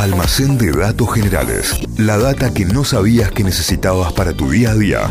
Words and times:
Almacén 0.00 0.56
de 0.56 0.72
datos 0.72 1.12
generales. 1.12 1.74
La 1.98 2.16
data 2.16 2.54
que 2.54 2.64
no 2.64 2.84
sabías 2.84 3.30
que 3.32 3.44
necesitabas 3.44 4.14
para 4.14 4.32
tu 4.32 4.50
día 4.50 4.70
a 4.70 4.74
día. 4.74 5.10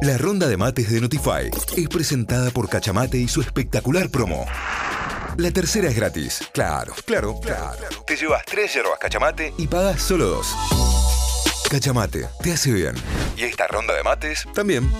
La 0.00 0.16
ronda 0.16 0.48
de 0.48 0.56
mates 0.56 0.90
de 0.90 1.02
Notify 1.02 1.50
es 1.76 1.88
presentada 1.90 2.50
por 2.50 2.70
Cachamate 2.70 3.18
y 3.18 3.28
su 3.28 3.42
espectacular 3.42 4.08
promo. 4.08 4.46
La 5.36 5.50
tercera 5.50 5.90
es 5.90 5.96
gratis. 5.96 6.40
Claro, 6.54 6.94
claro, 7.04 7.38
claro. 7.40 7.76
Te 8.06 8.16
llevas 8.16 8.42
tres 8.46 8.72
yerbas 8.72 8.98
Cachamate 8.98 9.52
y 9.58 9.66
pagas 9.66 10.00
solo 10.00 10.28
dos. 10.28 10.56
Cachamate, 11.70 12.26
te 12.42 12.52
hace 12.54 12.72
bien. 12.72 12.94
Y 13.36 13.42
esta 13.42 13.66
ronda 13.66 13.92
de 13.92 14.02
mates 14.02 14.46
también. 14.54 14.90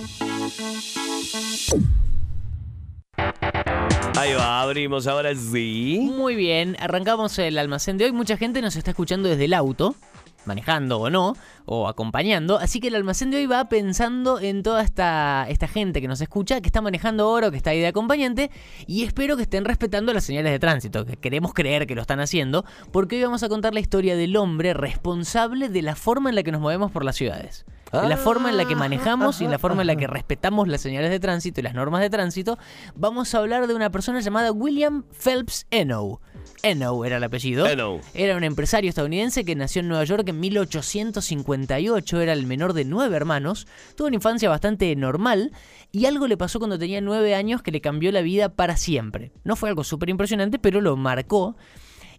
Ahí 4.17 4.33
va, 4.33 4.61
abrimos 4.61 5.07
ahora 5.07 5.33
sí. 5.35 5.99
Muy 6.15 6.35
bien, 6.35 6.77
arrancamos 6.79 7.37
el 7.39 7.57
almacén 7.57 7.97
de 7.97 8.05
hoy. 8.05 8.11
Mucha 8.11 8.37
gente 8.37 8.61
nos 8.61 8.75
está 8.75 8.91
escuchando 8.91 9.29
desde 9.29 9.45
el 9.45 9.53
auto, 9.53 9.95
manejando 10.45 10.99
o 10.99 11.09
no, 11.09 11.35
o 11.65 11.87
acompañando. 11.87 12.57
Así 12.59 12.79
que 12.79 12.89
el 12.89 12.95
almacén 12.95 13.31
de 13.31 13.37
hoy 13.37 13.45
va 13.47 13.67
pensando 13.69 14.39
en 14.39 14.63
toda 14.63 14.83
esta, 14.83 15.45
esta 15.49 15.67
gente 15.67 16.01
que 16.01 16.07
nos 16.07 16.21
escucha, 16.21 16.61
que 16.61 16.67
está 16.67 16.81
manejando 16.81 17.29
oro, 17.29 17.51
que 17.51 17.57
está 17.57 17.71
ahí 17.71 17.79
de 17.79 17.87
acompañante. 17.87 18.51
Y 18.85 19.03
espero 19.03 19.37
que 19.37 19.43
estén 19.43 19.65
respetando 19.65 20.13
las 20.13 20.23
señales 20.23 20.51
de 20.51 20.59
tránsito, 20.59 21.05
que 21.05 21.17
queremos 21.17 21.53
creer 21.53 21.87
que 21.87 21.95
lo 21.95 22.01
están 22.01 22.19
haciendo, 22.19 22.65
porque 22.91 23.15
hoy 23.15 23.23
vamos 23.23 23.43
a 23.43 23.49
contar 23.49 23.73
la 23.73 23.79
historia 23.79 24.15
del 24.15 24.35
hombre 24.37 24.73
responsable 24.73 25.69
de 25.69 25.81
la 25.81 25.95
forma 25.95 26.29
en 26.29 26.35
la 26.35 26.43
que 26.43 26.51
nos 26.51 26.61
movemos 26.61 26.91
por 26.91 27.05
las 27.05 27.15
ciudades. 27.15 27.65
En 27.93 28.07
la 28.07 28.17
forma 28.17 28.49
en 28.49 28.57
la 28.57 28.65
que 28.65 28.75
manejamos 28.75 29.41
y 29.41 29.45
en 29.45 29.51
la 29.51 29.59
forma 29.59 29.81
en 29.81 29.87
la 29.87 29.95
que 29.95 30.07
respetamos 30.07 30.67
las 30.67 30.81
señales 30.81 31.09
de 31.09 31.19
tránsito 31.19 31.59
y 31.59 31.63
las 31.63 31.73
normas 31.73 32.01
de 32.01 32.09
tránsito, 32.09 32.57
vamos 32.95 33.35
a 33.35 33.39
hablar 33.39 33.67
de 33.67 33.73
una 33.73 33.89
persona 33.89 34.21
llamada 34.21 34.51
William 34.51 35.03
Phelps 35.11 35.67
Eno. 35.71 36.21
Eno 36.63 37.03
era 37.03 37.17
el 37.17 37.23
apellido. 37.23 37.65
Eno. 37.67 37.99
Era 38.13 38.37
un 38.37 38.43
empresario 38.43 38.89
estadounidense 38.89 39.43
que 39.43 39.55
nació 39.55 39.81
en 39.81 39.89
Nueva 39.89 40.05
York 40.05 40.27
en 40.29 40.39
1858, 40.39 42.21
era 42.21 42.33
el 42.33 42.45
menor 42.45 42.73
de 42.73 42.85
nueve 42.85 43.17
hermanos, 43.17 43.67
tuvo 43.95 44.07
una 44.07 44.15
infancia 44.15 44.49
bastante 44.49 44.95
normal 44.95 45.51
y 45.91 46.05
algo 46.05 46.27
le 46.27 46.37
pasó 46.37 46.59
cuando 46.59 46.79
tenía 46.79 47.01
nueve 47.01 47.35
años 47.35 47.61
que 47.61 47.71
le 47.71 47.81
cambió 47.81 48.11
la 48.11 48.21
vida 48.21 48.49
para 48.49 48.77
siempre. 48.77 49.31
No 49.43 49.55
fue 49.55 49.69
algo 49.69 49.83
súper 49.83 50.09
impresionante, 50.09 50.59
pero 50.59 50.79
lo 50.79 50.95
marcó. 50.95 51.57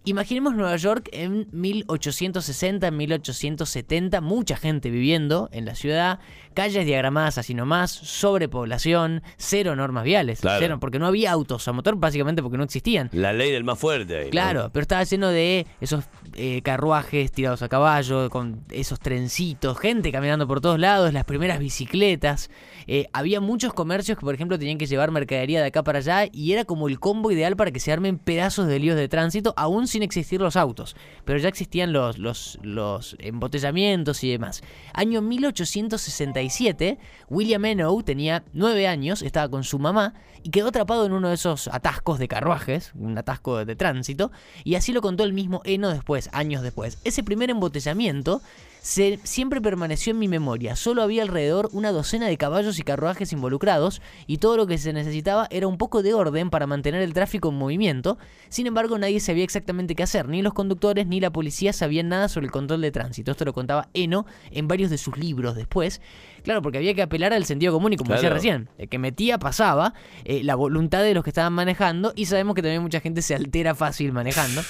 Imaginemos 0.05 0.56
Nueva 0.56 0.75
York 0.77 1.08
en 1.12 1.47
1860, 1.53 2.91
1870, 2.91 4.20
mucha 4.20 4.56
gente 4.56 4.91
viviendo 4.91 5.48
en 5.53 5.64
la 5.64 5.77
ciudad, 5.77 6.19
calles 6.55 6.84
diagramadas 6.86 7.39
así 7.39 7.55
nomás, 7.55 7.92
sobrepoblación, 7.92 9.23
cero 9.36 9.77
normas 9.77 10.03
viales, 10.03 10.41
Claro. 10.41 10.58
cero, 10.61 10.78
porque 10.80 10.98
no 10.98 11.06
había 11.06 11.30
autos 11.30 11.69
a 11.69 11.73
motor 11.73 11.95
básicamente 11.97 12.42
porque 12.42 12.58
no 12.58 12.64
existían. 12.64 13.11
La 13.12 13.33
ley 13.33 13.53
del 13.53 13.62
más 13.62 13.78
fuerte. 13.78 14.17
ahí, 14.17 14.25
¿no? 14.25 14.30
Claro, 14.33 14.70
pero 14.73 14.83
estaba 14.83 15.05
lleno 15.05 15.28
de 15.28 15.69
esos 15.80 16.03
eh, 16.34 16.62
carruajes 16.62 17.30
tirados 17.30 17.62
a 17.62 17.69
caballo, 17.69 18.28
con 18.28 18.64
esos 18.70 18.98
trencitos, 18.98 19.78
gente 19.78 20.11
caminando 20.11 20.48
por 20.48 20.61
todos 20.61 20.80
lados, 20.80 21.12
las 21.12 21.25
primeras 21.25 21.61
bicicletas. 21.61 22.50
Eh, 22.89 23.06
había 23.12 23.41
muchos 23.41 23.73
comercios 23.73 24.19
que, 24.19 24.23
por 24.25 24.34
ejemplo, 24.34 24.58
tenían 24.58 24.78
que 24.78 24.86
llevar 24.86 25.12
mercadería 25.12 25.61
de 25.61 25.67
acá 25.69 25.84
para 25.84 25.98
allá 25.98 26.25
y 26.33 26.53
era 26.53 26.64
como 26.64 26.89
el 26.89 26.98
combo 26.98 27.30
ideal 27.30 27.55
para 27.55 27.70
que 27.70 27.78
se 27.78 27.92
armen 27.92 28.19
pedazos 28.19 28.67
de 28.67 28.80
líos 28.80 28.97
de 28.97 29.08
tránsito, 29.08 29.55
aún 29.56 29.86
sin 29.92 30.02
existir 30.02 30.40
los 30.40 30.56
autos. 30.56 30.96
Pero 31.24 31.38
ya 31.38 31.48
existían 31.48 31.92
los, 31.92 32.18
los, 32.18 32.58
los 32.62 33.16
embotellamientos 33.20 34.24
y 34.24 34.30
demás. 34.30 34.62
Año 34.92 35.22
1867, 35.22 36.98
William 37.28 37.64
Eno 37.64 38.02
tenía 38.02 38.44
nueve 38.52 38.88
años, 38.88 39.22
estaba 39.22 39.48
con 39.48 39.64
su 39.64 39.78
mamá 39.78 40.14
y 40.42 40.50
quedó 40.50 40.68
atrapado 40.68 41.06
en 41.06 41.12
uno 41.12 41.28
de 41.28 41.34
esos 41.34 41.68
atascos 41.68 42.18
de 42.18 42.28
carruajes, 42.28 42.92
un 42.94 43.16
atasco 43.16 43.64
de 43.64 43.76
tránsito, 43.76 44.32
y 44.64 44.74
así 44.74 44.92
lo 44.92 45.02
contó 45.02 45.24
el 45.24 45.32
mismo 45.32 45.62
Eno 45.64 45.90
después, 45.90 46.30
años 46.33 46.62
después. 46.62 46.98
Ese 47.05 47.22
primer 47.22 47.50
embotellamiento 47.50 48.42
se- 48.82 49.20
siempre 49.22 49.60
permaneció 49.60 50.10
en 50.10 50.18
mi 50.18 50.26
memoria. 50.28 50.74
Solo 50.76 51.02
había 51.02 51.22
alrededor 51.22 51.68
una 51.72 51.92
docena 51.92 52.26
de 52.26 52.36
caballos 52.36 52.78
y 52.78 52.82
carruajes 52.82 53.32
involucrados 53.32 54.02
y 54.26 54.38
todo 54.38 54.56
lo 54.56 54.66
que 54.66 54.76
se 54.76 54.92
necesitaba 54.92 55.46
era 55.50 55.68
un 55.68 55.78
poco 55.78 56.02
de 56.02 56.14
orden 56.14 56.50
para 56.50 56.66
mantener 56.66 57.00
el 57.00 57.14
tráfico 57.14 57.48
en 57.50 57.54
movimiento. 57.54 58.18
Sin 58.48 58.66
embargo, 58.66 58.98
nadie 58.98 59.20
sabía 59.20 59.44
exactamente 59.44 59.94
qué 59.94 60.02
hacer. 60.02 60.28
Ni 60.28 60.42
los 60.42 60.52
conductores 60.52 61.06
ni 61.06 61.20
la 61.20 61.30
policía 61.30 61.72
sabían 61.72 62.08
nada 62.08 62.28
sobre 62.28 62.46
el 62.46 62.52
control 62.52 62.80
de 62.80 62.90
tránsito. 62.90 63.30
Esto 63.30 63.44
lo 63.44 63.52
contaba 63.52 63.88
Eno 63.94 64.26
en 64.50 64.66
varios 64.68 64.90
de 64.90 64.98
sus 64.98 65.16
libros 65.16 65.54
después. 65.54 66.00
Claro, 66.42 66.60
porque 66.60 66.78
había 66.78 66.92
que 66.94 67.02
apelar 67.02 67.32
al 67.32 67.44
sentido 67.44 67.72
común 67.72 67.92
y 67.92 67.96
como 67.96 68.10
decía 68.14 68.30
recién, 68.34 68.68
el 68.78 68.88
que 68.88 68.98
metía 68.98 69.38
pasaba, 69.38 69.94
eh, 70.24 70.42
la 70.42 70.56
voluntad 70.56 71.02
de 71.04 71.14
los 71.14 71.22
que 71.22 71.30
estaban 71.30 71.52
manejando 71.52 72.12
y 72.16 72.26
sabemos 72.26 72.56
que 72.56 72.62
también 72.62 72.82
mucha 72.82 72.98
gente 72.98 73.22
se 73.22 73.36
altera 73.36 73.76
fácil 73.76 74.10
manejando. 74.12 74.60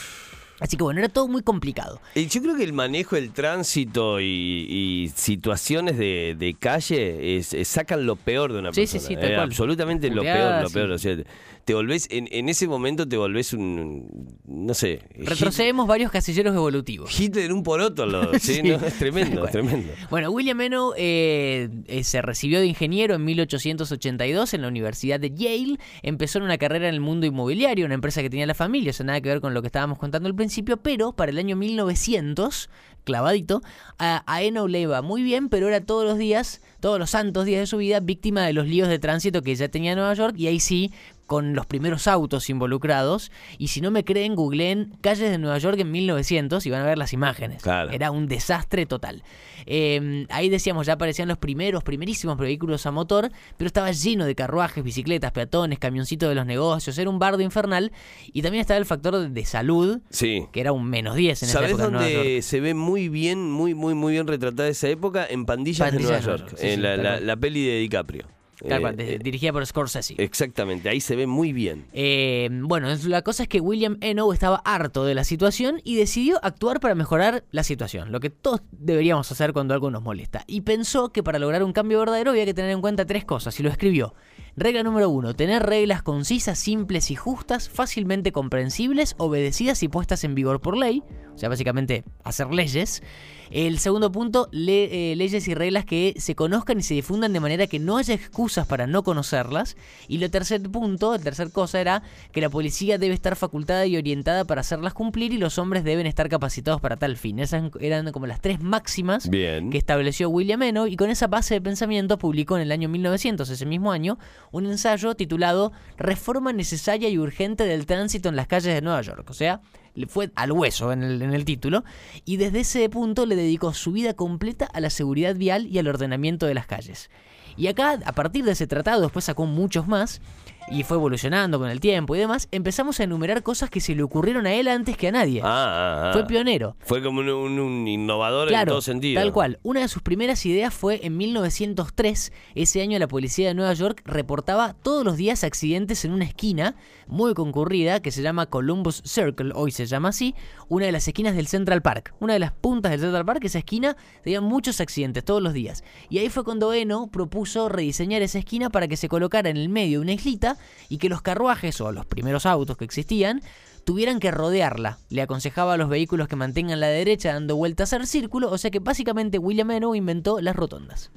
Así 0.62 0.76
que 0.76 0.84
bueno, 0.84 1.00
era 1.00 1.08
todo 1.08 1.26
muy 1.26 1.42
complicado. 1.42 2.00
Yo 2.14 2.40
creo 2.40 2.54
que 2.56 2.62
el 2.62 2.72
manejo 2.72 3.16
del 3.16 3.32
tránsito 3.32 4.20
y, 4.20 4.24
y 4.68 5.12
situaciones 5.14 5.98
de, 5.98 6.36
de 6.38 6.54
calle 6.54 7.36
es- 7.36 7.52
es- 7.52 7.66
sacan 7.66 8.06
lo 8.06 8.14
peor 8.14 8.52
de 8.52 8.60
una 8.60 8.72
Sí, 8.72 8.86
sí, 8.86 8.98
persona. 8.98 9.08
sí, 9.08 9.14
tal 9.16 9.32
Eh, 9.32 9.34
cual. 9.34 9.46
absolutamente 9.48 10.08
lo 10.10 10.22
peor, 10.22 10.62
lo 10.62 10.70
peor. 10.70 10.90
O 10.92 10.98
sea, 10.98 11.16
te 11.64 11.74
volvés, 11.74 12.08
en, 12.10 12.28
en 12.32 12.48
ese 12.48 12.66
momento 12.66 13.06
te 13.06 13.16
volvés 13.16 13.52
un, 13.52 14.36
no 14.44 14.74
sé. 14.74 15.02
Retrocedemos 15.16 15.86
varios 15.86 16.10
casilleros 16.10 16.54
evolutivos. 16.54 17.18
Hitler 17.18 17.52
un 17.52 17.62
poroto, 17.62 18.02
al 18.02 18.12
lado, 18.12 18.32
¿sí? 18.40 18.54
Sí, 18.54 18.62
No, 18.62 18.74
es 18.76 18.98
tremendo, 18.98 19.44
es 19.44 19.52
tremendo. 19.52 19.92
Bueno, 20.10 20.30
William 20.30 20.60
Eno 20.60 20.92
eh, 20.96 21.68
eh, 21.86 22.04
se 22.04 22.20
recibió 22.20 22.58
de 22.58 22.66
ingeniero 22.66 23.14
en 23.14 23.24
1882 23.24 24.54
en 24.54 24.62
la 24.62 24.68
Universidad 24.68 25.20
de 25.20 25.30
Yale. 25.30 25.78
Empezó 26.02 26.38
en 26.38 26.44
una 26.44 26.58
carrera 26.58 26.88
en 26.88 26.94
el 26.94 27.00
mundo 27.00 27.26
inmobiliario, 27.26 27.86
una 27.86 27.94
empresa 27.94 28.22
que 28.22 28.30
tenía 28.30 28.46
la 28.46 28.54
familia, 28.54 28.90
o 28.90 28.94
sea, 28.94 29.06
nada 29.06 29.20
que 29.20 29.28
ver 29.28 29.40
con 29.40 29.54
lo 29.54 29.62
que 29.62 29.68
estábamos 29.68 29.98
contando 29.98 30.28
al 30.28 30.34
principio, 30.34 30.78
pero 30.78 31.12
para 31.12 31.30
el 31.30 31.38
año 31.38 31.54
1900, 31.56 32.70
clavadito, 33.04 33.62
a, 33.98 34.24
a 34.26 34.42
Eno 34.42 34.66
le 34.66 34.80
iba 34.80 35.00
muy 35.02 35.22
bien, 35.22 35.48
pero 35.48 35.68
era 35.68 35.80
todos 35.80 36.04
los 36.04 36.18
días, 36.18 36.60
todos 36.80 36.98
los 36.98 37.10
santos 37.10 37.44
días 37.44 37.60
de 37.60 37.66
su 37.66 37.76
vida, 37.76 38.00
víctima 38.00 38.44
de 38.44 38.52
los 38.52 38.66
líos 38.66 38.88
de 38.88 38.98
tránsito 38.98 39.42
que 39.42 39.54
ya 39.54 39.68
tenía 39.68 39.94
Nueva 39.94 40.14
York, 40.14 40.34
y 40.36 40.48
ahí 40.48 40.60
sí, 40.60 40.92
con 41.32 41.54
los 41.54 41.64
primeros 41.64 42.06
autos 42.08 42.50
involucrados. 42.50 43.32
Y 43.56 43.68
si 43.68 43.80
no 43.80 43.90
me 43.90 44.04
creen, 44.04 44.34
googleen 44.34 44.92
calles 45.00 45.30
de 45.30 45.38
Nueva 45.38 45.56
York 45.56 45.78
en 45.80 45.90
1900 45.90 46.66
y 46.66 46.70
van 46.70 46.82
a 46.82 46.84
ver 46.84 46.98
las 46.98 47.14
imágenes. 47.14 47.62
Claro. 47.62 47.90
Era 47.90 48.10
un 48.10 48.26
desastre 48.28 48.84
total. 48.84 49.22
Eh, 49.64 50.26
ahí 50.28 50.50
decíamos, 50.50 50.86
ya 50.86 50.94
aparecían 50.94 51.28
los 51.28 51.38
primeros, 51.38 51.82
primerísimos 51.84 52.36
vehículos 52.36 52.84
a 52.84 52.90
motor, 52.90 53.30
pero 53.56 53.66
estaba 53.66 53.90
lleno 53.92 54.26
de 54.26 54.34
carruajes, 54.34 54.84
bicicletas, 54.84 55.32
peatones, 55.32 55.78
camioncitos 55.78 56.28
de 56.28 56.34
los 56.34 56.44
negocios, 56.44 56.98
era 56.98 57.08
un 57.08 57.18
bardo 57.18 57.40
infernal. 57.40 57.92
Y 58.34 58.42
también 58.42 58.60
estaba 58.60 58.76
el 58.76 58.84
factor 58.84 59.30
de, 59.30 59.44
salud, 59.46 60.00
Sí. 60.10 60.46
que 60.52 60.60
era 60.60 60.72
un 60.72 60.84
menos 60.90 61.16
10 61.16 61.42
en 61.44 61.48
esa 61.48 61.58
¿Sabés 61.60 61.70
época 61.70 61.84
York. 61.84 61.94
dónde 62.02 62.42
se 62.42 62.60
ve 62.60 62.74
muy 62.74 63.08
bien, 63.08 63.50
muy, 63.50 63.74
muy, 63.74 63.94
muy 63.94 64.12
bien 64.12 64.26
retratada 64.26 64.68
esa 64.68 64.88
época? 64.88 65.26
En 65.28 65.46
Pandillas, 65.46 65.88
Pandillas 65.88 66.10
de 66.10 66.16
de 66.16 66.22
Nueva 66.22 66.38
York. 66.38 66.50
York, 66.50 66.60
sí, 66.60 66.66
en 66.68 66.74
sí, 66.74 66.80
la, 66.82 66.96
la- 66.98 67.20
la 67.20 67.36
peli 67.36 67.64
de 67.64 67.78
DiCaprio. 67.78 68.26
Tal 68.68 68.78
Eh, 68.78 68.80
cual, 68.80 69.00
eh, 69.00 69.18
dirigida 69.22 69.52
por 69.52 69.66
Scorsese. 69.66 70.14
exactamente, 70.18 70.88
ahí 70.88 71.00
se 71.00 71.16
ve 71.16 71.26
muy 71.26 71.52
bien. 71.52 71.86
Eh, 71.92 72.48
bueno, 72.52 72.88
la 73.06 73.22
cosa 73.22 73.42
es 73.44 73.48
que 73.48 73.60
William 73.60 73.98
Eno 74.00 74.32
estaba 74.32 74.62
harto 74.64 75.04
de 75.04 75.14
la 75.14 75.24
situación 75.24 75.80
y 75.84 75.96
decidió 75.96 76.38
actuar 76.44 76.80
para 76.80 76.94
mejorar 76.94 77.44
la 77.50 77.62
situación, 77.64 78.12
lo 78.12 78.20
que 78.20 78.30
todos 78.30 78.60
deberíamos 78.70 79.30
hacer 79.32 79.52
cuando 79.52 79.74
algo 79.74 79.90
nos 79.90 80.02
molesta. 80.02 80.44
Y 80.46 80.60
pensó 80.62 81.10
que 81.10 81.22
para 81.22 81.38
lograr 81.38 81.62
un 81.62 81.72
cambio 81.72 81.98
verdadero 81.98 82.30
había 82.30 82.44
que 82.44 82.54
tener 82.54 82.70
en 82.70 82.80
cuenta 82.80 83.04
tres 83.06 83.24
cosas, 83.24 83.58
y 83.58 83.62
lo 83.62 83.70
escribió. 83.70 84.14
Regla 84.54 84.82
número 84.82 85.08
uno, 85.08 85.34
tener 85.34 85.62
reglas 85.62 86.02
concisas, 86.02 86.58
simples 86.58 87.10
y 87.10 87.14
justas, 87.16 87.70
fácilmente 87.70 88.32
comprensibles, 88.32 89.14
obedecidas 89.16 89.82
y 89.82 89.88
puestas 89.88 90.24
en 90.24 90.34
vigor 90.34 90.60
por 90.60 90.76
ley, 90.76 91.02
o 91.34 91.38
sea, 91.38 91.48
básicamente 91.48 92.04
hacer 92.22 92.48
leyes. 92.52 93.02
El 93.50 93.78
segundo 93.80 94.10
punto, 94.10 94.48
le- 94.50 95.12
eh, 95.12 95.16
leyes 95.16 95.46
y 95.46 95.54
reglas 95.54 95.84
que 95.84 96.14
se 96.16 96.34
conozcan 96.34 96.78
y 96.78 96.82
se 96.82 96.94
difundan 96.94 97.34
de 97.34 97.40
manera 97.40 97.66
que 97.66 97.78
no 97.78 97.98
haya 97.98 98.14
excusas 98.14 98.66
para 98.66 98.86
no 98.86 99.02
conocerlas. 99.02 99.76
Y 100.08 100.22
el 100.22 100.30
tercer 100.30 100.62
punto, 100.70 101.12
la 101.12 101.18
tercer 101.18 101.50
cosa 101.52 101.78
era 101.78 102.02
que 102.32 102.40
la 102.40 102.48
policía 102.48 102.96
debe 102.96 103.12
estar 103.12 103.36
facultada 103.36 103.84
y 103.84 103.98
orientada 103.98 104.46
para 104.46 104.62
hacerlas 104.62 104.94
cumplir 104.94 105.34
y 105.34 105.38
los 105.38 105.58
hombres 105.58 105.84
deben 105.84 106.06
estar 106.06 106.30
capacitados 106.30 106.80
para 106.80 106.96
tal 106.96 107.18
fin. 107.18 107.40
Esas 107.40 107.64
eran 107.80 108.10
como 108.12 108.26
las 108.26 108.40
tres 108.40 108.58
máximas 108.62 109.28
Bien. 109.28 109.68
que 109.68 109.76
estableció 109.76 110.30
William 110.30 110.62
Eno 110.62 110.86
y 110.86 110.96
con 110.96 111.10
esa 111.10 111.26
base 111.26 111.52
de 111.54 111.60
pensamiento 111.60 112.16
publicó 112.16 112.56
en 112.56 112.62
el 112.62 112.72
año 112.72 112.88
1900, 112.88 113.50
ese 113.50 113.66
mismo 113.66 113.92
año, 113.92 114.18
un 114.52 114.66
ensayo 114.66 115.14
titulado 115.16 115.72
Reforma 115.96 116.52
necesaria 116.52 117.08
y 117.08 117.18
urgente 117.18 117.64
del 117.64 117.86
tránsito 117.86 118.28
en 118.28 118.36
las 118.36 118.46
calles 118.46 118.74
de 118.74 118.82
Nueva 118.82 119.02
York. 119.02 119.28
O 119.28 119.34
sea, 119.34 119.60
le 119.94 120.06
fue 120.06 120.30
al 120.36 120.52
hueso 120.52 120.92
en 120.92 121.02
el, 121.02 121.20
en 121.20 121.34
el 121.34 121.44
título 121.44 121.84
y 122.24 122.36
desde 122.36 122.60
ese 122.60 122.88
punto 122.88 123.26
le 123.26 123.34
dedicó 123.34 123.74
su 123.74 123.92
vida 123.92 124.14
completa 124.14 124.66
a 124.66 124.80
la 124.80 124.90
seguridad 124.90 125.34
vial 125.34 125.66
y 125.66 125.78
al 125.78 125.88
ordenamiento 125.88 126.46
de 126.46 126.54
las 126.54 126.66
calles. 126.66 127.10
Y 127.56 127.66
acá, 127.66 127.98
a 128.04 128.12
partir 128.12 128.44
de 128.44 128.52
ese 128.52 128.66
tratado, 128.66 129.02
después 129.02 129.24
sacó 129.24 129.46
muchos 129.46 129.86
más, 129.86 130.20
y 130.70 130.82
fue 130.84 130.96
evolucionando 130.96 131.58
con 131.58 131.68
el 131.68 131.80
tiempo 131.80 132.16
y 132.16 132.18
demás, 132.18 132.48
empezamos 132.50 132.98
a 133.00 133.04
enumerar 133.04 133.42
cosas 133.42 133.68
que 133.68 133.80
se 133.80 133.94
le 133.94 134.02
ocurrieron 134.02 134.46
a 134.46 134.54
él 134.54 134.68
antes 134.68 134.96
que 134.96 135.08
a 135.08 135.12
nadie. 135.12 135.40
Ah, 135.42 135.46
ah, 135.46 136.08
ah. 136.08 136.12
Fue 136.12 136.26
pionero. 136.26 136.76
Fue 136.80 137.02
como 137.02 137.20
un, 137.20 137.28
un- 137.28 137.58
un 137.58 137.88
innovador 137.88 138.48
en 138.48 138.52
Claro, 138.52 138.72
todo 138.72 138.80
sentido. 138.80 139.20
tal 139.20 139.32
cual. 139.32 139.58
Una 139.62 139.80
de 139.80 139.88
sus 139.88 140.02
primeras 140.02 140.44
ideas 140.46 140.72
fue 140.72 141.00
en 141.04 141.16
1903. 141.16 142.32
Ese 142.54 142.80
año 142.82 142.98
la 142.98 143.08
policía 143.08 143.48
de 143.48 143.54
Nueva 143.54 143.74
York 143.74 144.02
reportaba 144.04 144.74
todos 144.82 145.04
los 145.04 145.16
días 145.16 145.44
accidentes 145.44 146.04
en 146.04 146.12
una 146.12 146.24
esquina 146.24 146.76
muy 147.06 147.34
concurrida 147.34 148.00
que 148.00 148.10
se 148.10 148.22
llama 148.22 148.46
Columbus 148.46 149.02
Circle, 149.04 149.52
hoy 149.54 149.70
se 149.72 149.86
llama 149.86 150.08
así, 150.10 150.34
una 150.68 150.86
de 150.86 150.92
las 150.92 151.06
esquinas 151.06 151.34
del 151.36 151.46
Central 151.48 151.82
Park. 151.82 152.14
Una 152.20 152.32
de 152.34 152.38
las 152.38 152.52
puntas 152.52 152.92
del 152.92 153.00
Central 153.00 153.24
Park, 153.26 153.44
esa 153.44 153.58
esquina, 153.58 153.96
tenía 154.22 154.40
muchos 154.40 154.80
accidentes 154.80 155.24
todos 155.24 155.42
los 155.42 155.52
días. 155.52 155.84
Y 156.08 156.18
ahí 156.18 156.28
fue 156.30 156.44
cuando 156.44 156.72
Eno 156.72 157.08
propuso 157.12 157.68
rediseñar 157.68 158.22
esa 158.22 158.38
esquina 158.38 158.70
para 158.70 158.88
que 158.88 158.96
se 158.96 159.08
colocara 159.08 159.50
en 159.50 159.56
el 159.58 159.68
medio 159.68 159.98
de 159.98 160.02
una 160.04 160.12
islita 160.12 160.51
y 160.88 160.98
que 160.98 161.08
los 161.08 161.22
carruajes 161.22 161.80
o 161.80 161.92
los 161.92 162.06
primeros 162.06 162.46
autos 162.46 162.76
que 162.76 162.84
existían 162.84 163.42
tuvieran 163.84 164.20
que 164.20 164.30
rodearla. 164.30 164.98
Le 165.08 165.22
aconsejaba 165.22 165.74
a 165.74 165.76
los 165.76 165.88
vehículos 165.88 166.28
que 166.28 166.36
mantengan 166.36 166.80
la 166.80 166.88
derecha 166.88 167.32
dando 167.32 167.56
vueltas 167.56 167.92
al 167.92 168.06
círculo, 168.06 168.50
o 168.50 168.58
sea 168.58 168.70
que 168.70 168.78
básicamente 168.78 169.38
William 169.38 169.70
Eno 169.70 169.94
inventó 169.94 170.40
las 170.40 170.56
rotondas. 170.56 171.10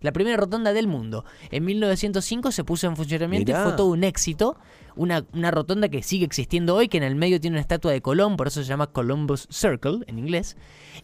La 0.00 0.12
primera 0.12 0.36
rotonda 0.36 0.72
del 0.72 0.86
mundo. 0.86 1.24
En 1.50 1.64
1905 1.64 2.52
se 2.52 2.64
puso 2.64 2.86
en 2.86 2.96
funcionamiento 2.96 3.52
Mirá. 3.52 3.60
y 3.60 3.64
fue 3.64 3.72
todo 3.76 3.88
un 3.88 4.02
éxito. 4.02 4.56
Una, 5.00 5.24
una 5.32 5.50
rotonda 5.50 5.88
que 5.88 6.02
sigue 6.02 6.26
existiendo 6.26 6.76
hoy, 6.76 6.88
que 6.88 6.98
en 6.98 7.04
el 7.04 7.14
medio 7.14 7.40
tiene 7.40 7.54
una 7.54 7.62
estatua 7.62 7.90
de 7.90 8.02
Colón, 8.02 8.36
por 8.36 8.48
eso 8.48 8.62
se 8.62 8.68
llama 8.68 8.88
Columbus 8.88 9.48
Circle 9.50 10.00
en 10.06 10.18
inglés. 10.18 10.58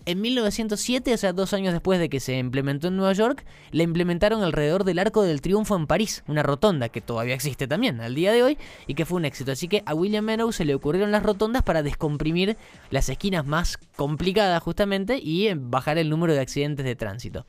En 0.04 0.20
1907, 0.20 1.14
o 1.14 1.16
sea, 1.16 1.32
dos 1.32 1.54
años 1.54 1.72
después 1.72 1.98
de 1.98 2.10
que 2.10 2.20
se 2.20 2.36
implementó 2.36 2.88
en 2.88 2.96
Nueva 2.96 3.14
York, 3.14 3.46
la 3.72 3.82
implementaron 3.82 4.42
alrededor 4.42 4.84
del 4.84 4.98
Arco 4.98 5.22
del 5.22 5.40
Triunfo 5.40 5.76
en 5.76 5.86
París, 5.86 6.24
una 6.28 6.42
rotonda 6.42 6.90
que 6.90 7.00
todavía 7.00 7.34
existe 7.34 7.66
también 7.66 8.00
al 8.02 8.14
día 8.14 8.32
de 8.32 8.42
hoy 8.42 8.58
y 8.86 8.94
que 8.94 9.06
fue 9.06 9.16
un 9.16 9.24
éxito. 9.24 9.52
Así 9.52 9.66
que 9.66 9.82
a 9.86 9.94
William 9.94 10.28
Eno 10.28 10.52
se 10.52 10.64
le 10.64 10.74
ocurrieron 10.74 11.10
las 11.10 11.22
rotondas 11.22 11.62
para 11.62 11.82
descomprimir 11.82 12.56
las 12.90 13.08
esquinas 13.08 13.46
más 13.46 13.78
complicadas 13.96 14.62
justamente 14.62 15.18
y 15.18 15.48
eh, 15.48 15.56
bajar 15.58 15.98
el 15.98 16.10
número 16.10 16.34
de 16.34 16.40
accidentes 16.40 16.84
de 16.84 16.96
tránsito. 16.96 17.46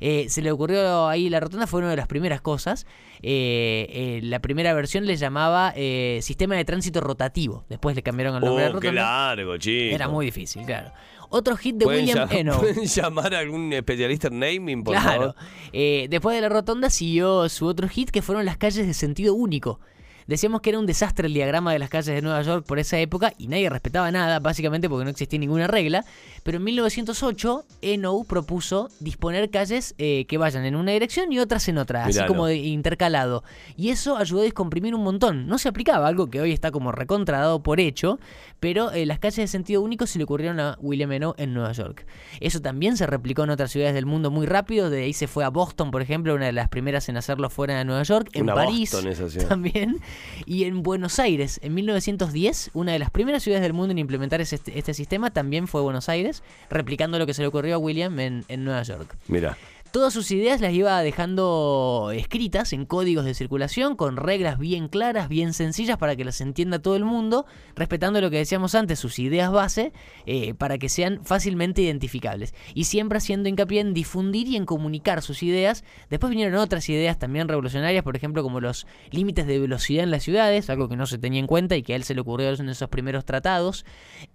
Eh, 0.00 0.26
se 0.30 0.40
le 0.40 0.50
ocurrió 0.50 1.08
ahí 1.08 1.28
la 1.28 1.40
rotonda, 1.40 1.66
fue 1.66 1.80
una 1.80 1.90
de 1.90 1.96
las 1.96 2.06
primeras 2.06 2.40
cosas. 2.40 2.86
Eh, 3.22 4.20
la 4.22 4.38
primera 4.38 4.72
versión 4.72 5.04
le 5.04 5.16
llamaba 5.16 5.74
eh, 5.90 6.22
sistema 6.22 6.54
de 6.56 6.64
tránsito 6.64 7.00
rotativo. 7.00 7.64
Después 7.68 7.96
le 7.96 8.02
cambiaron 8.02 8.36
el 8.36 8.42
nombre 8.44 8.64
de 8.64 8.70
Oh, 8.70 8.80
qué 8.80 8.88
rotonda. 8.90 9.02
largo, 9.02 9.56
chico. 9.58 9.94
Era 9.94 10.08
muy 10.08 10.26
difícil, 10.26 10.64
claro. 10.64 10.92
Otro 11.32 11.56
hit 11.56 11.76
de 11.76 11.84
¿Pueden, 11.84 12.06
William 12.06 12.28
Eno. 12.32 12.58
pueden 12.60 12.84
llamar 12.86 13.34
a 13.34 13.38
algún 13.38 13.72
especialista 13.72 14.28
en 14.28 14.38
naming, 14.40 14.82
por 14.84 14.94
Claro. 14.94 15.08
favor? 15.20 15.34
Eh, 15.72 16.06
después 16.10 16.34
de 16.36 16.40
la 16.42 16.48
rotonda 16.48 16.90
siguió 16.90 17.48
su 17.48 17.66
otro 17.66 17.88
hit 17.88 18.10
que 18.10 18.20
fueron 18.22 18.44
las 18.44 18.56
calles 18.56 18.86
de 18.86 18.94
sentido 18.94 19.34
único. 19.34 19.80
Decíamos 20.30 20.60
que 20.60 20.70
era 20.70 20.78
un 20.78 20.86
desastre 20.86 21.26
el 21.26 21.34
diagrama 21.34 21.72
de 21.72 21.80
las 21.80 21.90
calles 21.90 22.14
de 22.14 22.22
Nueva 22.22 22.40
York 22.42 22.64
por 22.64 22.78
esa 22.78 22.96
época 23.00 23.32
y 23.36 23.48
nadie 23.48 23.68
respetaba 23.68 24.12
nada, 24.12 24.38
básicamente 24.38 24.88
porque 24.88 25.02
no 25.02 25.10
existía 25.10 25.40
ninguna 25.40 25.66
regla. 25.66 26.04
Pero 26.44 26.58
en 26.58 26.62
1908, 26.62 27.64
Eno 27.82 28.22
propuso 28.22 28.90
disponer 29.00 29.50
calles 29.50 29.96
eh, 29.98 30.26
que 30.28 30.38
vayan 30.38 30.64
en 30.66 30.76
una 30.76 30.92
dirección 30.92 31.32
y 31.32 31.40
otras 31.40 31.66
en 31.66 31.78
otra, 31.78 32.04
así 32.04 32.20
como 32.28 32.46
de 32.46 32.58
intercalado. 32.58 33.42
Y 33.76 33.88
eso 33.88 34.16
ayudó 34.16 34.42
a 34.42 34.44
descomprimir 34.44 34.94
un 34.94 35.02
montón. 35.02 35.48
No 35.48 35.58
se 35.58 35.68
aplicaba, 35.68 36.06
algo 36.06 36.30
que 36.30 36.40
hoy 36.40 36.52
está 36.52 36.70
como 36.70 36.92
recontradado 36.92 37.60
por 37.64 37.80
hecho, 37.80 38.20
pero 38.60 38.92
eh, 38.92 39.06
las 39.06 39.18
calles 39.18 39.36
de 39.36 39.48
sentido 39.48 39.82
único 39.82 40.06
se 40.06 40.18
le 40.18 40.24
ocurrieron 40.24 40.60
a 40.60 40.78
William 40.80 41.10
Eno 41.10 41.34
en 41.38 41.54
Nueva 41.54 41.72
York. 41.72 42.06
Eso 42.38 42.60
también 42.60 42.96
se 42.96 43.08
replicó 43.08 43.42
en 43.42 43.50
otras 43.50 43.72
ciudades 43.72 43.94
del 43.94 44.06
mundo 44.06 44.30
muy 44.30 44.46
rápido. 44.46 44.90
De 44.90 45.02
ahí 45.02 45.12
se 45.12 45.26
fue 45.26 45.44
a 45.44 45.48
Boston, 45.48 45.90
por 45.90 46.02
ejemplo, 46.02 46.36
una 46.36 46.46
de 46.46 46.52
las 46.52 46.68
primeras 46.68 47.08
en 47.08 47.16
hacerlo 47.16 47.50
fuera 47.50 47.76
de 47.78 47.84
Nueva 47.84 48.04
York. 48.04 48.28
En 48.32 48.44
Una 48.44 48.54
París 48.54 48.92
Boston 48.92 49.10
esa 49.10 49.28
ciudad. 49.28 49.48
también. 49.48 50.00
Y 50.46 50.64
en 50.64 50.82
Buenos 50.82 51.18
Aires, 51.18 51.60
en 51.62 51.74
1910, 51.74 52.70
una 52.74 52.92
de 52.92 52.98
las 52.98 53.10
primeras 53.10 53.42
ciudades 53.42 53.62
del 53.62 53.72
mundo 53.72 53.92
en 53.92 53.98
implementar 53.98 54.40
ese- 54.40 54.60
este, 54.74 54.94
sistema 54.94 55.30
también 55.30 55.68
fue 55.68 55.80
Buenos 55.82 56.08
Aires, 56.08 56.42
replicando 56.70 57.18
lo 57.18 57.26
que 57.26 57.34
se 57.34 57.42
le 57.42 57.48
ocurrió 57.48 57.74
a 57.76 57.78
William 57.78 58.18
en, 58.20 58.44
en 58.48 58.64
Nueva 58.64 58.82
York. 58.82 59.16
Mira. 59.28 59.56
Todas 59.92 60.12
sus 60.12 60.30
ideas 60.30 60.60
las 60.60 60.72
iba 60.72 61.02
dejando 61.02 62.12
escritas 62.14 62.72
en 62.72 62.86
códigos 62.86 63.24
de 63.24 63.34
circulación, 63.34 63.96
con 63.96 64.16
reglas 64.16 64.56
bien 64.56 64.86
claras, 64.86 65.28
bien 65.28 65.52
sencillas 65.52 65.98
para 65.98 66.14
que 66.14 66.24
las 66.24 66.40
entienda 66.40 66.78
todo 66.78 66.94
el 66.94 67.04
mundo, 67.04 67.44
respetando 67.74 68.20
lo 68.20 68.30
que 68.30 68.36
decíamos 68.36 68.76
antes, 68.76 69.00
sus 69.00 69.18
ideas 69.18 69.50
base, 69.50 69.92
eh, 70.26 70.54
para 70.54 70.78
que 70.78 70.88
sean 70.88 71.24
fácilmente 71.24 71.82
identificables. 71.82 72.54
Y 72.72 72.84
siempre 72.84 73.18
haciendo 73.18 73.48
hincapié 73.48 73.80
en 73.80 73.92
difundir 73.92 74.46
y 74.46 74.54
en 74.54 74.64
comunicar 74.64 75.22
sus 75.22 75.42
ideas. 75.42 75.82
Después 76.08 76.30
vinieron 76.30 76.54
otras 76.54 76.88
ideas 76.88 77.18
también 77.18 77.48
revolucionarias, 77.48 78.04
por 78.04 78.14
ejemplo, 78.14 78.44
como 78.44 78.60
los 78.60 78.86
límites 79.10 79.48
de 79.48 79.58
velocidad 79.58 80.04
en 80.04 80.12
las 80.12 80.22
ciudades, 80.22 80.70
algo 80.70 80.88
que 80.88 80.96
no 80.96 81.06
se 81.06 81.18
tenía 81.18 81.40
en 81.40 81.48
cuenta 81.48 81.74
y 81.74 81.82
que 81.82 81.94
a 81.94 81.96
él 81.96 82.04
se 82.04 82.14
le 82.14 82.20
ocurrió 82.20 82.48
en 82.50 82.68
esos 82.68 82.88
primeros 82.90 83.24
tratados. 83.24 83.84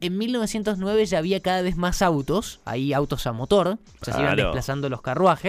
En 0.02 0.18
1909 0.18 1.06
ya 1.06 1.19
había 1.19 1.40
cada 1.40 1.62
vez 1.62 1.78
más 1.78 2.02
autos, 2.02 2.60
ahí 2.66 2.92
autos 2.92 3.25
a 3.25 3.31
motor, 3.31 3.80
se 4.02 4.12
iban 4.12 4.36
desplazando 4.36 4.90
los 4.90 5.02
carruajes. 5.02 5.44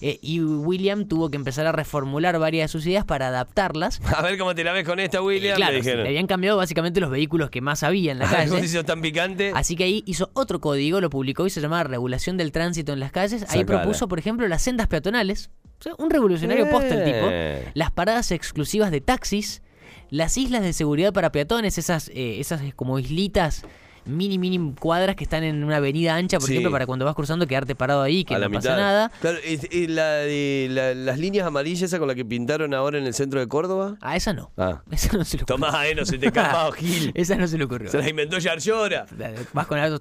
Eh, 0.00 0.18
y 0.22 0.40
William 0.40 1.06
tuvo 1.06 1.30
que 1.30 1.36
empezar 1.36 1.66
a 1.66 1.72
reformular 1.72 2.38
varias 2.38 2.70
de 2.70 2.72
sus 2.72 2.86
ideas 2.86 3.04
para 3.04 3.28
adaptarlas. 3.28 4.00
A 4.16 4.22
ver 4.22 4.38
cómo 4.38 4.54
te 4.54 4.64
la 4.64 4.72
ves 4.72 4.84
con 4.84 5.00
esta, 5.00 5.22
William. 5.22 5.54
Eh, 5.54 5.56
claro, 5.56 6.02
le 6.02 6.08
habían 6.08 6.26
cambiado 6.26 6.56
básicamente 6.56 7.00
los 7.00 7.10
vehículos 7.10 7.50
que 7.50 7.60
más 7.60 7.82
había 7.82 8.12
en 8.12 8.18
la 8.18 8.26
¿Cómo 8.28 8.42
se 8.42 8.48
calle. 8.50 8.64
hizo 8.64 8.84
tan 8.84 9.00
picante? 9.00 9.52
Así 9.54 9.76
que 9.76 9.84
ahí 9.84 10.02
hizo 10.06 10.30
otro 10.34 10.60
código, 10.60 11.00
lo 11.00 11.10
publicó 11.10 11.46
y 11.46 11.50
se 11.50 11.60
llamaba 11.60 11.84
Regulación 11.84 12.36
del 12.36 12.52
Tránsito 12.52 12.92
en 12.92 13.00
las 13.00 13.12
calles. 13.12 13.42
Ahí 13.48 13.60
Sacala. 13.60 13.82
propuso, 13.82 14.08
por 14.08 14.18
ejemplo, 14.18 14.46
las 14.48 14.62
sendas 14.62 14.88
peatonales. 14.88 15.50
O 15.80 15.82
sea, 15.82 15.94
un 15.98 16.10
revolucionario 16.10 16.70
posta 16.70 16.94
el 16.94 17.04
tipo. 17.04 17.26
Eh. 17.30 17.68
Las 17.74 17.90
paradas 17.90 18.30
exclusivas 18.30 18.90
de 18.90 19.00
taxis. 19.00 19.62
Las 20.10 20.36
islas 20.36 20.62
de 20.62 20.74
seguridad 20.74 21.12
para 21.12 21.32
peatones, 21.32 21.78
esas, 21.78 22.08
eh, 22.10 22.38
esas 22.38 22.60
eh, 22.60 22.72
como 22.76 22.98
islitas 22.98 23.64
mini, 24.04 24.38
mini 24.38 24.74
cuadras 24.78 25.16
que 25.16 25.24
están 25.24 25.42
en 25.44 25.62
una 25.64 25.76
avenida 25.76 26.14
ancha, 26.16 26.38
por 26.38 26.46
Sí. 26.48 26.54
ejemplo, 26.54 26.70
para 26.70 26.86
cuando 26.86 27.04
vas 27.04 27.14
cruzando 27.14 27.46
quedarte 27.46 27.74
parado 27.74 28.02
ahí, 28.02 28.24
que 28.24 28.34
a 28.34 28.38
no 28.38 28.48
la 28.48 28.50
pasa 28.50 28.68
mitad. 28.70 28.76
nada. 28.76 29.12
Claro, 29.20 29.38
y, 29.46 29.76
y 29.76 29.86
la 29.86 30.08
de- 30.16 30.68
la- 30.70 30.94
las 30.94 31.18
líneas 31.18 31.46
amarillas 31.46 31.82
esa 31.82 31.98
con 31.98 32.08
la 32.08 32.14
que 32.14 32.24
pintaron 32.24 32.74
ahora 32.74 32.98
en 32.98 33.06
el 33.06 33.14
centro 33.14 33.40
de 33.40 33.48
Córdoba. 33.48 33.96
A 34.00 34.16
esa 34.16 34.32
no. 34.32 34.50
Ah. 34.56 34.82
Esa 34.90 35.16
no 35.16 35.24
se 35.24 35.36
le 35.38 35.42
ocurrió. 35.44 35.56
Tomá, 35.66 35.86
eh, 35.86 35.94
no 35.94 36.04
se 36.04 36.18
te 36.18 36.26
escapó, 36.26 36.72
Gil. 36.76 37.12
Esa 37.14 37.36
no 37.36 37.46
se 37.46 37.58
le 37.58 37.64
ocurrió. 37.64 37.90
Se 37.90 37.98
la 37.98 38.08
inventó 38.08 38.38
Yarlora. 38.38 39.06
Vas 39.52 39.66
con 39.66 39.78
auto. 39.78 39.98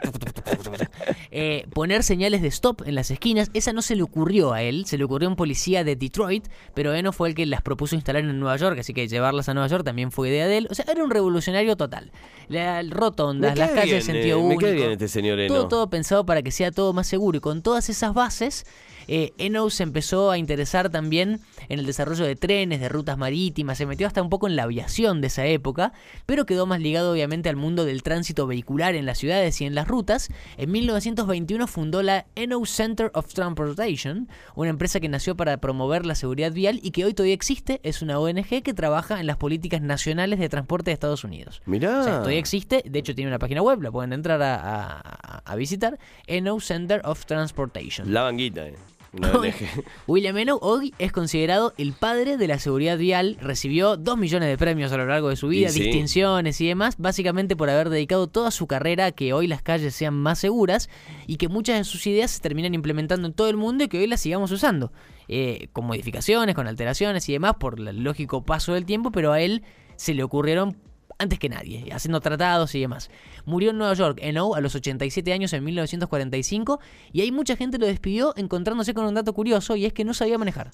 Eh, 1.31 1.65
poner 1.74 2.03
señales 2.03 2.42
de 2.42 2.48
stop 2.50 2.81
en 2.86 2.95
las 2.95 3.09
esquinas, 3.12 3.50
esa 3.53 3.71
no 3.74 3.81
se 3.81 3.95
le 3.95 4.03
ocurrió 4.03 4.53
a 4.53 4.62
él, 4.63 4.86
se 4.86 4.98
le 4.98 5.03
ocurrió 5.06 5.27
a 5.27 5.31
un 5.31 5.36
policía 5.38 5.83
de 5.83 5.95
Detroit, 5.95 6.48
pero 6.74 6.94
Eno 6.94 7.13
fue 7.13 7.30
el 7.30 7.36
que 7.36 7.45
las 7.45 7.62
propuso 7.62 7.95
instalar 7.95 8.24
en 8.24 8.38
Nueva 8.39 8.57
York, 8.57 8.77
así 8.80 8.94
que 8.94 9.07
llevarlas 9.07 9.48
a 9.50 9.53
Nueva 9.53 9.68
York 9.68 9.86
también 9.86 10.12
fue 10.12 10.30
idea 10.30 10.48
de 10.48 10.57
él. 10.57 10.68
O 10.69 10.75
sea, 10.75 10.86
era 10.92 11.03
un 11.03 11.09
revolucionario 11.09 11.77
total. 11.77 12.12
La, 12.50 12.81
rotondas, 12.83 13.57
las 13.57 13.71
cae 13.71 13.90
calles 13.91 14.07
de 14.07 14.13
bien, 14.13 14.23
sentido 14.23 14.38
eh, 14.38 14.41
me 14.41 14.47
único. 14.47 14.61
cae 14.61 14.73
bien 14.73 14.91
este 14.91 15.07
señor 15.07 15.39
Eno. 15.39 15.53
Todo, 15.53 15.67
todo 15.67 15.89
pensado 15.89 16.25
para 16.25 16.41
que 16.41 16.51
sea 16.51 16.71
todo 16.71 16.93
más 16.93 17.07
seguro. 17.07 17.38
Y 17.38 17.41
con 17.41 17.61
todas 17.61 17.89
esas 17.89 18.13
bases, 18.13 18.65
eh, 19.07 19.33
Eno 19.38 19.69
se 19.69 19.83
empezó 19.83 20.31
a 20.31 20.38
interesar 20.38 20.89
también 20.89 21.39
en 21.69 21.80
el 21.80 21.86
desarrollo 21.86 22.25
de 22.25 22.36
trenes, 22.36 22.80
de 22.80 22.89
rutas 22.89 23.18
marítimas, 23.18 23.77
se 23.77 23.86
metió 23.86 24.08
hasta 24.08 24.22
un 24.22 24.29
poco 24.29 24.48
en 24.48 24.55
la 24.55 24.63
aviación 24.63 25.22
de 25.22 25.27
esa 25.27 25.46
época, 25.46 25.93
pero 26.25 26.46
quedó 26.46 26.65
más 26.65 26.79
ligado 26.79 27.12
obviamente 27.13 27.50
al 27.50 27.55
mundo 27.55 27.86
del 27.86 28.03
tránsito 28.03 28.48
vehicular 28.48 28.96
en 28.96 29.05
las 29.05 29.17
ciudades 29.17 29.60
y 29.62 29.65
en 29.65 29.75
las 29.75 29.88
rutas. 29.88 30.29
En 30.58 30.72
1921 30.72 31.67
fundó 31.67 32.01
la 32.03 32.25
Eno 32.36 32.65
Center 32.65 33.12
of 33.13 33.34
Transportation, 33.34 34.27
una 34.55 34.70
empresa 34.70 35.00
que 35.00 35.10
nació 35.10 35.36
para 35.36 35.58
promover 35.58 36.05
la 36.05 36.15
seguridad 36.15 36.51
vial 36.51 36.79
y 36.84 36.91
que 36.91 37.05
hoy 37.05 37.13
todavía 37.13 37.34
existe, 37.34 37.79
es 37.84 38.01
una 38.01 38.20
ONG 38.20 38.63
que 38.63 38.74
trabaja 38.74 39.20
en 39.20 39.27
las 39.27 39.38
políticas 39.38 39.81
nacionales 39.81 40.39
de 40.39 40.50
transporte 40.50 40.89
de 40.91 40.93
Estados 40.93 41.24
Unidos. 41.24 41.62
Mirá. 41.65 42.00
O 42.00 42.03
sea, 42.03 42.13
todavía 42.20 42.39
existe, 42.39 42.84
de 42.88 43.00
hecho 43.00 43.15
tiene 43.15 43.29
una 43.29 43.39
página 43.39 43.62
web, 43.62 43.81
la 43.81 43.91
pueden 43.91 44.13
entrar 44.13 44.41
a, 44.41 44.55
a- 44.55 45.00
a 45.45 45.55
visitar, 45.55 45.98
Eno 46.27 46.60
Center 46.60 47.01
of 47.05 47.25
Transportation. 47.25 48.13
La 48.13 48.21
banguita, 48.24 48.67
eh. 48.67 48.75
Una 49.13 49.29
Hoy- 49.33 49.50
ONG. 49.50 49.83
William 50.07 50.38
Eno 50.38 50.57
hoy 50.62 50.93
es 50.98 51.12
considerado 51.12 51.74
el 51.77 51.91
padre 51.91 52.38
de 52.38 52.48
la 52.48 52.60
seguridad 52.60 52.98
vial, 52.98 53.38
recibió 53.41 53.98
2 53.98 54.17
millones 54.17 54.48
de 54.48 54.57
premios 54.57 54.89
a 54.93 54.98
lo 54.98 55.05
largo 55.05 55.27
de 55.27 55.36
su 55.36 55.50
vida, 55.50 55.67
Y 55.67 55.71
sí. 55.74 55.81
distinciones 55.83 56.62
y 56.62 56.67
demás, 56.67 56.95
básicamente 56.98 57.57
por 57.57 57.69
haber 57.69 57.89
dedicado 57.89 58.27
toda 58.27 58.51
su 58.51 58.67
carrera 58.67 59.07
a 59.07 59.12
que 59.12 59.33
hoy 59.33 59.48
las 59.48 59.62
calles 59.62 59.93
sean 59.95 60.13
más 60.13 60.39
seguras 60.39 60.89
y 61.27 61.36
que 61.36 61.50
muchas 61.50 61.77
de 61.77 61.83
sus 61.83 62.07
ideas 62.07 62.31
se 62.31 62.39
terminan 62.39 62.74
implementando 62.74 63.27
en 63.27 63.33
todo 63.33 63.50
el 63.50 63.57
mundo 63.57 63.83
y 63.83 63.89
que 63.89 64.00
hoy 64.00 64.07
las 64.07 64.21
sigamos 64.21 64.50
usando, 64.51 64.93
eh, 65.27 65.67
con 65.74 65.86
modificaciones, 65.88 66.55
con 66.55 66.67
alteraciones 66.67 67.27
y 67.27 67.33
demás, 67.33 67.55
por 67.60 67.81
el 67.81 68.03
lógico 68.05 68.45
paso 68.45 68.75
del 68.75 68.86
tiempo, 68.86 69.12
pero 69.12 69.33
a 69.33 69.41
él 69.41 69.62
se 69.98 70.13
le 70.13 70.24
ocurrieron 70.24 70.77
antes 71.21 71.39
que 71.39 71.49
nadie, 71.49 71.91
haciendo 71.91 72.19
tratados 72.19 72.73
y 72.75 72.81
demás. 72.81 73.09
Murió 73.45 73.71
en 73.71 73.77
Nueva 73.77 73.93
York, 73.93 74.19
en 74.21 74.37
O, 74.37 74.55
a 74.55 74.61
los 74.61 74.75
87 74.75 75.31
años 75.33 75.53
en 75.53 75.63
1945, 75.63 76.79
y 77.13 77.21
ahí 77.21 77.31
mucha 77.31 77.55
gente 77.55 77.77
lo 77.77 77.85
despidió 77.85 78.33
encontrándose 78.37 78.93
con 78.93 79.05
un 79.05 79.13
dato 79.13 79.33
curioso, 79.33 79.75
y 79.75 79.85
es 79.85 79.93
que 79.93 80.03
no 80.03 80.13
sabía 80.13 80.37
manejar. 80.37 80.71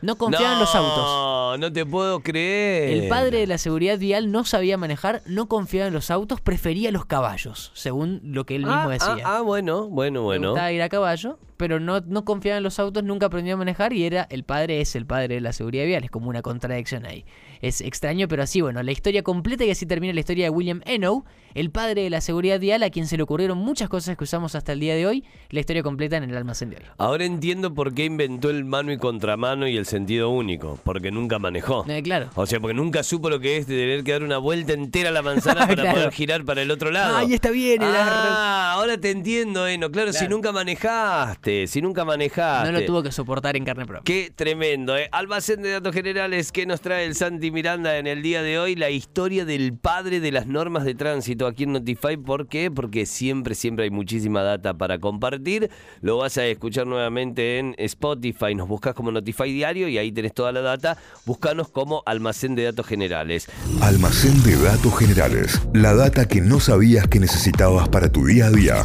No 0.00 0.16
confiaba 0.16 0.54
en 0.54 0.58
los 0.58 0.74
autos. 0.74 1.04
No, 1.04 1.58
no 1.58 1.72
te 1.72 1.86
puedo 1.86 2.20
creer. 2.20 3.02
El 3.02 3.08
padre 3.08 3.38
de 3.38 3.46
la 3.46 3.56
seguridad 3.58 3.98
vial 3.98 4.32
no 4.32 4.44
sabía 4.44 4.76
manejar, 4.76 5.22
no 5.26 5.46
confiaba 5.48 5.86
en 5.86 5.94
los 5.94 6.10
autos, 6.10 6.40
prefería 6.40 6.90
los 6.90 7.04
caballos, 7.04 7.70
según 7.74 8.20
lo 8.24 8.44
que 8.44 8.56
él 8.56 8.62
mismo 8.62 8.80
ah, 8.80 8.88
decía. 8.88 9.16
Ah, 9.24 9.36
ah, 9.36 9.40
bueno, 9.42 9.88
bueno, 9.88 10.20
Le 10.20 10.24
bueno. 10.24 10.50
gustaba 10.50 10.72
ir 10.72 10.82
a 10.82 10.88
caballo, 10.88 11.38
pero 11.56 11.78
no, 11.78 12.00
no 12.00 12.24
confiaba 12.24 12.58
en 12.58 12.64
los 12.64 12.80
autos, 12.80 13.04
nunca 13.04 13.26
aprendió 13.26 13.54
a 13.54 13.56
manejar 13.58 13.92
y 13.92 14.04
era 14.04 14.26
el 14.30 14.42
padre 14.42 14.80
es 14.80 14.96
el 14.96 15.06
padre 15.06 15.36
de 15.36 15.40
la 15.40 15.52
seguridad 15.52 15.84
vial. 15.84 16.02
Es 16.02 16.10
como 16.10 16.28
una 16.28 16.42
contradicción 16.42 17.06
ahí. 17.06 17.24
Es 17.62 17.80
extraño, 17.80 18.26
pero 18.28 18.42
así, 18.42 18.60
bueno, 18.60 18.82
la 18.82 18.90
historia 18.92 19.22
completa 19.22 19.64
y 19.64 19.70
así 19.70 19.86
termina 19.86 20.12
la 20.12 20.20
historia 20.20 20.46
de 20.46 20.50
William 20.50 20.80
Eno, 20.84 21.24
el 21.54 21.70
padre 21.70 22.02
de 22.02 22.10
la 22.10 22.20
seguridad 22.20 22.58
vial, 22.58 22.82
a 22.82 22.90
quien 22.90 23.06
se 23.06 23.16
le 23.16 23.22
ocurrieron 23.22 23.56
muchas 23.56 23.88
cosas 23.88 24.16
que 24.16 24.24
usamos 24.24 24.54
hasta 24.56 24.72
el 24.72 24.80
día 24.80 24.96
de 24.96 25.06
hoy. 25.06 25.24
La 25.50 25.60
historia 25.60 25.82
completa 25.84 26.16
en 26.16 26.24
el 26.24 26.36
almacén 26.36 26.70
de 26.70 26.76
hoy. 26.78 26.82
Ahora 26.98 27.24
entiendo 27.24 27.72
por 27.72 27.94
qué 27.94 28.04
inventó 28.06 28.50
el 28.50 28.64
mano 28.64 28.90
y 28.90 28.98
contramano 28.98 29.68
y 29.68 29.76
el 29.76 29.86
sentido 29.86 30.28
único, 30.30 30.78
porque 30.82 31.12
nunca 31.12 31.38
manejó. 31.38 31.84
Eh, 31.88 32.02
claro. 32.02 32.30
O 32.34 32.46
sea, 32.46 32.58
porque 32.58 32.74
nunca 32.74 33.04
supo 33.04 33.30
lo 33.30 33.38
que 33.38 33.58
es 33.58 33.68
de 33.68 33.76
tener 33.76 34.02
que 34.02 34.10
dar 34.10 34.24
una 34.24 34.38
vuelta 34.38 34.72
entera 34.72 35.10
a 35.10 35.12
la 35.12 35.22
manzana 35.22 35.60
para 35.68 35.74
Claro. 35.82 35.92
poder 35.98 36.12
girar 36.12 36.44
para 36.44 36.62
el 36.62 36.70
otro 36.72 36.90
lado. 36.90 37.16
Ay, 37.16 37.32
está 37.34 37.50
bien, 37.52 37.80
era- 37.80 37.92
Ah, 38.08 38.72
ahora 38.72 38.98
te 38.98 39.10
entiendo, 39.12 39.68
Eno. 39.68 39.88
Claro, 39.92 40.12
si 40.12 40.26
nunca 40.26 40.50
manejaste, 40.50 41.68
si 41.68 41.80
nunca 41.80 42.04
manejaste. 42.04 42.72
No 42.72 42.78
lo 42.80 42.84
tuvo 42.84 43.02
que 43.04 43.12
soportar 43.12 43.56
en 43.56 43.64
carne 43.64 43.86
propia. 43.86 44.02
Qué 44.04 44.32
tremendo, 44.34 44.96
¿eh? 44.96 45.08
Almacén 45.12 45.62
de 45.62 45.70
datos 45.70 45.94
generales 45.94 46.50
que 46.50 46.66
nos 46.66 46.80
trae 46.80 47.04
el 47.06 47.14
Santi 47.14 47.51
Miranda 47.52 47.98
en 47.98 48.06
el 48.06 48.22
día 48.22 48.42
de 48.42 48.58
hoy, 48.58 48.74
la 48.74 48.90
historia 48.90 49.44
del 49.44 49.76
padre 49.76 50.20
de 50.20 50.32
las 50.32 50.46
normas 50.46 50.84
de 50.84 50.94
tránsito 50.94 51.46
aquí 51.46 51.64
en 51.64 51.72
Notify. 51.72 52.16
¿Por 52.16 52.48
qué? 52.48 52.70
Porque 52.70 53.06
siempre, 53.06 53.54
siempre 53.54 53.84
hay 53.84 53.90
muchísima 53.90 54.42
data 54.42 54.74
para 54.74 54.98
compartir. 54.98 55.70
Lo 56.00 56.16
vas 56.16 56.38
a 56.38 56.46
escuchar 56.46 56.86
nuevamente 56.86 57.58
en 57.58 57.74
Spotify. 57.78 58.54
Nos 58.54 58.68
buscas 58.68 58.94
como 58.94 59.12
Notify 59.12 59.52
Diario 59.52 59.88
y 59.88 59.98
ahí 59.98 60.10
tenés 60.10 60.32
toda 60.32 60.50
la 60.52 60.62
data. 60.62 60.96
Búscanos 61.26 61.68
como 61.68 62.02
Almacén 62.06 62.54
de 62.54 62.64
Datos 62.64 62.86
Generales. 62.86 63.48
Almacén 63.80 64.42
de 64.42 64.56
datos 64.56 64.98
generales. 64.98 65.60
La 65.74 65.94
data 65.94 66.26
que 66.26 66.40
no 66.40 66.58
sabías 66.60 67.06
que 67.06 67.20
necesitabas 67.20 67.88
para 67.88 68.10
tu 68.10 68.26
día 68.26 68.46
a 68.46 68.50
día. 68.50 68.84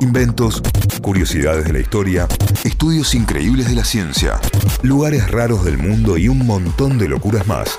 Inventos, 0.00 0.62
curiosidades 1.02 1.64
de 1.64 1.72
la 1.72 1.80
historia, 1.80 2.28
estudios 2.64 3.14
increíbles 3.14 3.68
de 3.68 3.74
la 3.74 3.84
ciencia, 3.84 4.40
lugares 4.82 5.30
raros 5.30 5.64
del 5.64 5.78
mundo 5.78 6.16
y 6.16 6.28
un 6.28 6.46
montón 6.46 6.98
de 6.98 7.08
locuras 7.08 7.46
más. 7.46 7.78